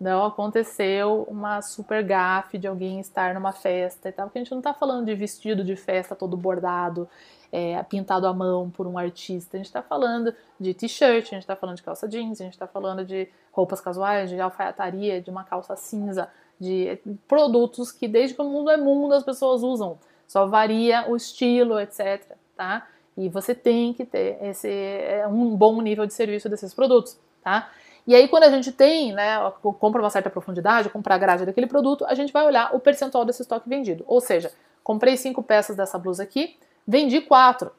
[0.00, 4.54] Não aconteceu uma super gafe de alguém estar numa festa e tal, porque a gente
[4.54, 7.06] não tá falando de vestido de festa todo bordado
[7.52, 9.56] é, pintado à mão por um artista.
[9.56, 12.54] A gente está falando de t-shirt, a gente está falando de calça jeans, a gente
[12.54, 16.28] está falando de roupas casuais, de alfaiataria, de uma calça cinza,
[16.58, 19.98] de produtos que desde que o mundo é mundo as pessoas usam.
[20.28, 22.36] Só varia o estilo, etc.
[22.56, 22.86] Tá?
[23.20, 27.70] E você tem que ter esse é, um bom nível de serviço desses produtos, tá?
[28.06, 29.38] E aí, quando a gente tem, né,
[29.78, 33.24] compra uma certa profundidade, compra a grade daquele produto, a gente vai olhar o percentual
[33.24, 34.04] desse estoque vendido.
[34.06, 34.50] Ou seja,
[34.82, 36.56] comprei cinco peças dessa blusa aqui,
[36.90, 37.70] Vendi quatro,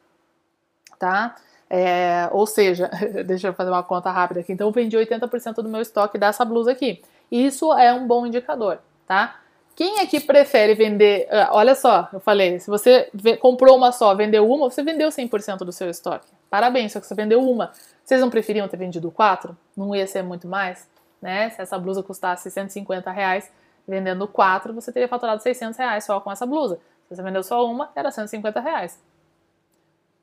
[0.98, 1.36] tá?
[1.68, 2.90] É, ou seja,
[3.26, 4.52] deixa eu fazer uma conta rápida aqui.
[4.52, 7.02] Então, eu vendi 80% do meu estoque dessa blusa aqui.
[7.30, 9.40] Isso é um bom indicador, tá?
[9.74, 11.26] Quem aqui prefere vender?
[11.30, 15.58] Ah, olha só, eu falei, se você comprou uma só, vendeu uma, você vendeu 100%
[15.58, 16.26] do seu estoque.
[16.50, 17.72] Parabéns, só que você vendeu uma.
[18.04, 19.56] Vocês não preferiam ter vendido quatro?
[19.76, 20.88] Não ia ser muito mais?
[21.20, 21.48] Né?
[21.50, 23.50] Se essa blusa custasse 150 reais,
[23.88, 26.78] vendendo quatro, você teria faturado 600 reais só com essa blusa.
[27.08, 29.00] Se você vendeu só uma, era 150 reais.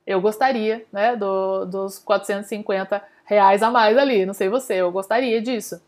[0.06, 5.40] Eu gostaria, né, do, dos 450 reais a mais ali, não sei você, eu gostaria
[5.40, 5.80] disso,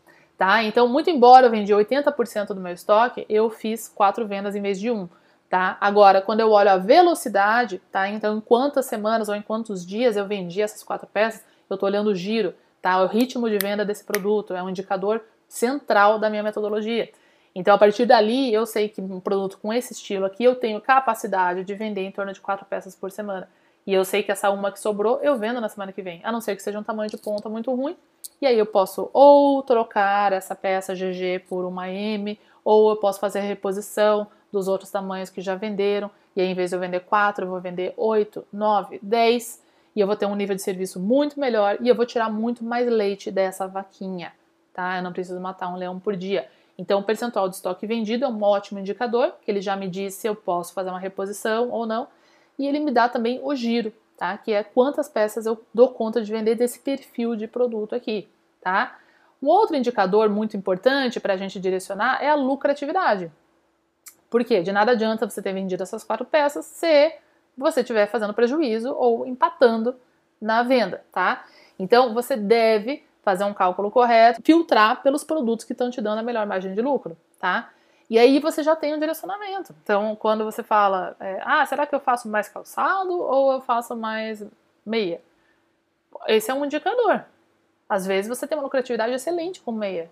[0.42, 0.60] tá?
[0.64, 4.80] Então, muito embora eu vendi 80% do meu estoque, eu fiz quatro vendas em vez
[4.80, 5.08] de um,
[5.48, 5.76] tá?
[5.80, 8.08] Agora, quando eu olho a velocidade, tá?
[8.08, 11.86] Então, em quantas semanas ou em quantos dias eu vendi essas quatro peças, eu tô
[11.86, 13.00] olhando o giro, tá?
[13.04, 17.08] O ritmo de venda desse produto é um indicador central da minha metodologia.
[17.54, 20.80] Então, a partir dali, eu sei que um produto com esse estilo aqui, eu tenho
[20.80, 23.48] capacidade de vender em torno de quatro peças por semana.
[23.86, 26.20] E eu sei que essa uma que sobrou, eu vendo na semana que vem.
[26.22, 27.96] A não ser que seja um tamanho de ponta muito ruim.
[28.40, 33.18] E aí eu posso ou trocar essa peça GG por uma M, ou eu posso
[33.18, 36.10] fazer a reposição dos outros tamanhos que já venderam.
[36.34, 39.62] E aí, em vez de eu vender quatro, eu vou vender oito, nove, dez.
[39.94, 42.64] E eu vou ter um nível de serviço muito melhor e eu vou tirar muito
[42.64, 44.32] mais leite dessa vaquinha,
[44.72, 44.96] tá?
[44.96, 46.48] Eu não preciso matar um leão por dia.
[46.78, 50.14] Então, o percentual de estoque vendido é um ótimo indicador, que ele já me diz
[50.14, 52.08] se eu posso fazer uma reposição ou não,
[52.58, 54.36] e ele me dá também o giro, tá?
[54.38, 58.28] Que é quantas peças eu dou conta de vender desse perfil de produto aqui,
[58.60, 58.98] tá?
[59.42, 63.30] Um outro indicador muito importante para a gente direcionar é a lucratividade.
[64.30, 64.62] Por quê?
[64.62, 67.12] De nada adianta você ter vendido essas quatro peças se
[67.56, 69.94] você estiver fazendo prejuízo ou empatando
[70.40, 71.44] na venda, tá?
[71.78, 76.22] Então, você deve fazer um cálculo correto, filtrar pelos produtos que estão te dando a
[76.22, 77.70] melhor margem de lucro, tá?
[78.12, 79.74] E aí você já tem um direcionamento.
[79.82, 83.96] Então, quando você fala, é, ah, será que eu faço mais calçado ou eu faço
[83.96, 84.44] mais
[84.84, 85.18] meia?
[86.26, 87.24] Esse é um indicador.
[87.88, 90.10] Às vezes você tem uma lucratividade excelente com meia,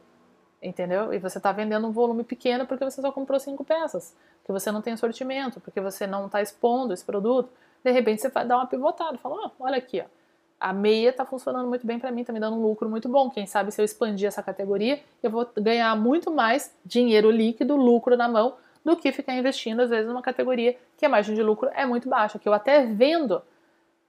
[0.63, 1.13] entendeu?
[1.13, 4.73] E você está vendendo um volume pequeno porque você só comprou cinco peças, porque você
[4.73, 7.51] não tem sortimento, porque você não está expondo esse produto.
[7.85, 10.20] De repente você vai dar uma pivotada, fala, oh, olha aqui, ó
[10.61, 13.31] a meia está funcionando muito bem para mim, está me dando um lucro muito bom.
[13.31, 18.17] Quem sabe se eu expandir essa categoria, eu vou ganhar muito mais dinheiro líquido, lucro
[18.17, 21.71] na mão, do que ficar investindo, às vezes, numa categoria que a margem de lucro
[21.75, 23.43] é muito baixa, que eu até vendo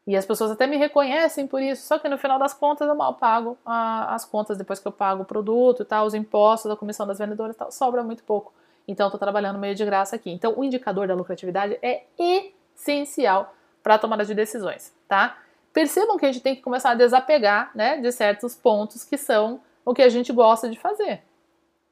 [0.05, 2.95] e as pessoas até me reconhecem por isso, só que no final das contas eu
[2.95, 6.71] mal pago a, as contas depois que eu pago o produto e tal, os impostos,
[6.71, 8.51] a comissão das vendedoras e tal, sobra muito pouco.
[8.87, 10.31] Então estou trabalhando meio de graça aqui.
[10.31, 15.37] Então o indicador da lucratividade é essencial para a tomada de decisões, tá?
[15.73, 19.61] Percebam que a gente tem que começar a desapegar né, de certos pontos que são
[19.85, 21.21] o que a gente gosta de fazer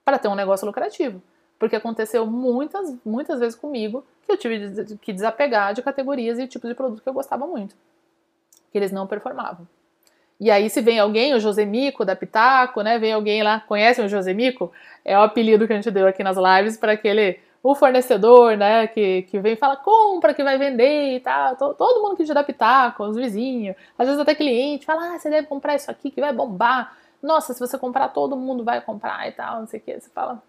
[0.04, 1.22] para ter um negócio lucrativo.
[1.58, 6.70] porque aconteceu muitas, muitas vezes comigo que eu tive que desapegar de categorias e tipos
[6.70, 7.76] de produto que eu gostava muito,
[8.72, 9.68] que eles não performavam.
[10.40, 12.98] E aí, se vem alguém, o Josemico da Pitaco, né?
[12.98, 14.72] Vem alguém lá, conhecem o Josemico?
[15.04, 18.88] É o apelido que a gente deu aqui nas lives para aquele o fornecedor, né,
[18.88, 21.56] que, que vem e fala, compra que vai vender e tal.
[21.56, 25.30] Todo mundo que te dá pitaco, os vizinhos, às vezes até cliente, fala, ah, você
[25.30, 26.98] deve comprar isso aqui que vai bombar.
[27.22, 30.00] Nossa, se você comprar, todo mundo vai comprar e tal, não sei o que.
[30.00, 30.42] Você fala,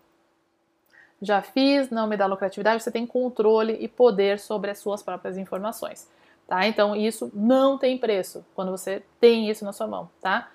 [1.20, 5.36] já fiz, não me dá lucratividade, você tem controle e poder sobre as suas próprias
[5.36, 6.08] informações,
[6.46, 6.66] tá?
[6.66, 10.48] Então isso não tem preço quando você tem isso na sua mão, tá?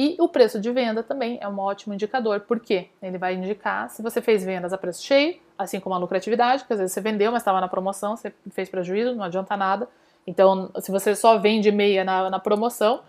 [0.00, 4.00] E o preço de venda também é um ótimo indicador, porque ele vai indicar se
[4.00, 7.32] você fez vendas a preço cheio, assim como a lucratividade, que às vezes você vendeu,
[7.32, 9.88] mas estava na promoção, você fez prejuízo, não adianta nada.
[10.24, 13.00] Então, se você só vende meia na, na promoção,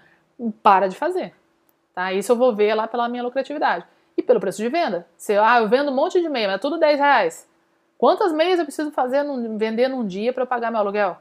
[0.64, 1.32] para de fazer.
[1.94, 2.12] Tá?
[2.12, 3.86] Isso eu vou ver lá pela minha lucratividade.
[4.18, 5.06] E pelo preço de venda.
[5.16, 7.48] Se ah, eu vendo um monte de meia, mas é tudo 10 reais.
[8.00, 11.18] Quantas meias eu preciso fazer num, vender num dia para pagar meu aluguel?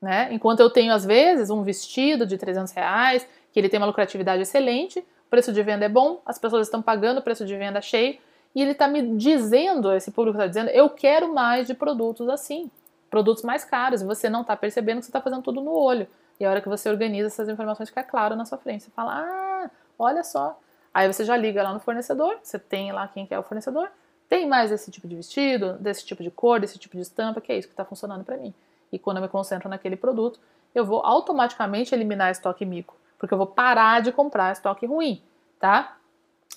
[0.00, 0.28] Né?
[0.30, 4.42] Enquanto eu tenho, às vezes, um vestido de 300 reais que ele tem uma lucratividade
[4.42, 7.80] excelente, o preço de venda é bom, as pessoas estão pagando o preço de venda
[7.80, 8.18] cheio,
[8.54, 12.70] e ele está me dizendo, esse público está dizendo, eu quero mais de produtos assim,
[13.10, 16.06] produtos mais caros, você não está percebendo que você está fazendo tudo no olho.
[16.40, 18.84] E a hora que você organiza essas informações fica claro na sua frente.
[18.84, 20.58] Você fala, ah, olha só.
[20.92, 23.90] Aí você já liga lá no fornecedor, você tem lá quem que é o fornecedor,
[24.28, 27.52] tem mais desse tipo de vestido, desse tipo de cor, desse tipo de estampa, que
[27.52, 28.52] é isso que está funcionando para mim.
[28.90, 30.40] E quando eu me concentro naquele produto,
[30.74, 35.22] eu vou automaticamente eliminar estoque mico porque eu vou parar de comprar estoque ruim,
[35.60, 35.96] tá?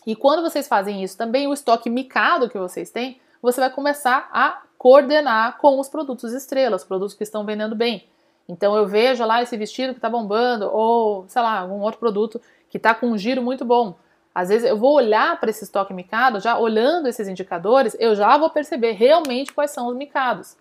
[0.03, 4.27] E quando vocês fazem isso também, o estoque micado que vocês têm, você vai começar
[4.33, 8.07] a coordenar com os produtos estrelas, produtos que estão vendendo bem.
[8.49, 12.41] Então eu vejo lá esse vestido que está bombando, ou sei lá, algum outro produto
[12.67, 13.95] que está com um giro muito bom.
[14.33, 18.35] Às vezes eu vou olhar para esse estoque micado, já olhando esses indicadores, eu já
[18.39, 20.57] vou perceber realmente quais são os micados.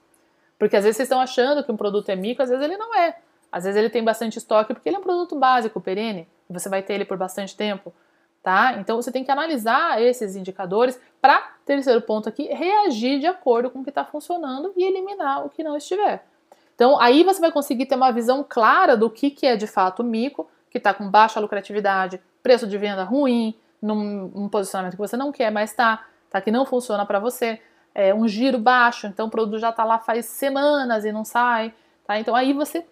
[0.58, 2.94] Porque às vezes vocês estão achando que um produto é mico, às vezes ele não
[2.94, 3.16] é.
[3.54, 6.82] Às vezes ele tem bastante estoque porque ele é um produto básico, perene, você vai
[6.82, 7.94] ter ele por bastante tempo,
[8.42, 8.74] tá?
[8.80, 13.78] Então você tem que analisar esses indicadores para, terceiro ponto aqui, reagir de acordo com
[13.78, 16.26] o que está funcionando e eliminar o que não estiver.
[16.74, 20.02] Então aí você vai conseguir ter uma visão clara do que, que é de fato
[20.02, 25.16] mico, que está com baixa lucratividade, preço de venda ruim, num, num posicionamento que você
[25.16, 27.60] não quer mais estar, tá, tá, que não funciona para você,
[27.94, 31.72] é, um giro baixo, então o produto já está lá faz semanas e não sai,
[32.04, 32.18] tá?
[32.18, 32.84] Então aí você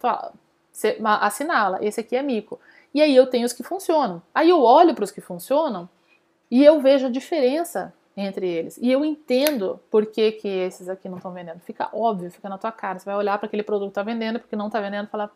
[0.73, 2.59] você assinala, esse aqui é mico.
[2.95, 4.23] E aí eu tenho os que funcionam.
[4.35, 5.89] Aí eu olho para os que funcionam
[6.51, 8.79] e eu vejo a diferença entre eles.
[8.79, 11.61] E eu entendo por que, que esses aqui não estão vendendo.
[11.61, 12.99] Fica óbvio, fica na tua cara.
[12.99, 15.31] Você vai olhar para aquele produto que está vendendo, porque não está vendendo, e falar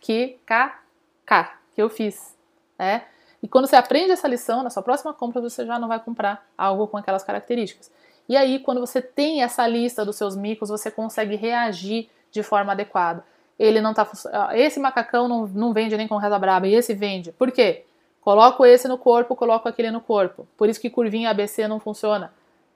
[0.00, 2.34] que KK que eu fiz.
[2.78, 3.04] Né?
[3.42, 6.46] E quando você aprende essa lição, na sua próxima compra você já não vai comprar
[6.56, 7.90] algo com aquelas características.
[8.26, 12.72] E aí, quando você tem essa lista dos seus micos, você consegue reagir de forma
[12.72, 13.22] adequada
[13.58, 14.06] ele não tá
[14.54, 17.32] esse macacão não, não vende nem com reza braba e esse vende.
[17.32, 17.84] Por quê?
[18.20, 20.46] Coloco esse no corpo, coloco aquele no corpo.
[20.56, 22.32] Por isso que curvinha ABC não funciona.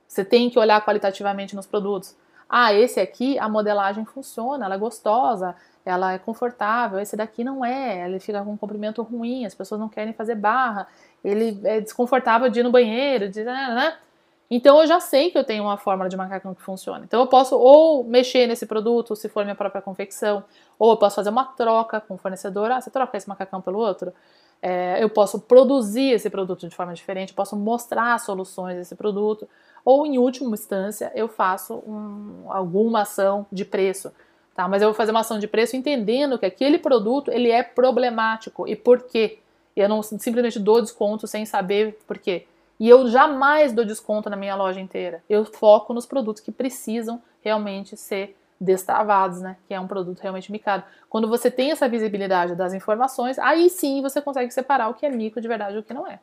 [0.07, 2.15] Você tem que olhar qualitativamente nos produtos.
[2.49, 6.99] Ah, esse aqui a modelagem funciona, ela é gostosa, ela é confortável.
[6.99, 10.35] Esse daqui não é, ele fica com um comprimento ruim, as pessoas não querem fazer
[10.35, 10.87] barra.
[11.25, 13.97] Ele é desconfortável de ir no banheiro, de, né, né?
[14.51, 17.05] Então eu já sei que eu tenho uma fórmula de macacão que funciona.
[17.05, 20.43] Então eu posso ou mexer nesse produto, se for minha própria confecção,
[20.79, 22.71] ou eu posso fazer uma troca com o fornecedor.
[22.71, 24.13] Ah, você troca esse macacão pelo outro?
[24.61, 29.49] É, eu posso produzir esse produto de forma diferente, posso mostrar soluções desse produto,
[29.85, 34.13] ou em última instância eu faço um, alguma ação de preço.
[34.55, 34.67] Tá?
[34.67, 38.67] Mas eu vou fazer uma ação de preço entendendo que aquele produto ele é problemático
[38.67, 39.39] e por quê.
[39.77, 42.45] Eu não simplesmente dou desconto sem saber por quê.
[42.79, 45.23] E eu jamais dou desconto na minha loja inteira.
[45.29, 49.57] Eu foco nos produtos que precisam realmente ser destravados, né?
[49.67, 50.85] Que é um produto realmente micado.
[51.09, 55.11] Quando você tem essa visibilidade das informações, aí sim você consegue separar o que é
[55.11, 56.21] mico de verdade e o que não é.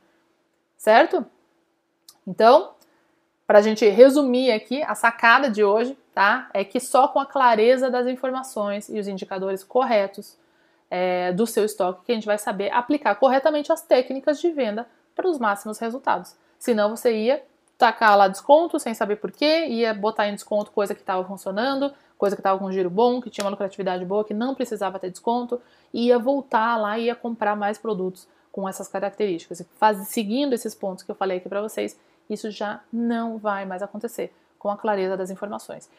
[0.77, 1.25] Certo?
[2.27, 2.71] Então,
[3.47, 6.49] para a gente resumir aqui, a sacada de hoje, tá?
[6.53, 10.37] É que só com a clareza das informações e os indicadores corretos
[10.89, 14.87] é, do seu estoque que a gente vai saber aplicar corretamente as técnicas de venda
[15.15, 16.35] para os máximos resultados.
[16.59, 17.43] Senão você ia
[17.77, 22.35] tacar lá desconto sem saber porquê, ia botar em desconto coisa que estava funcionando, coisa
[22.35, 25.61] que estava com giro bom, que tinha uma lucratividade boa, que não precisava ter desconto,
[25.93, 29.59] ia voltar lá e ia comprar mais produtos com essas características.
[29.59, 31.99] E faz, seguindo esses pontos que eu falei aqui para vocês,
[32.29, 35.89] isso já não vai mais acontecer com a clareza das informações.